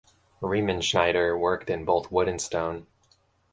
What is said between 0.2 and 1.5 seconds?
Riemenschneider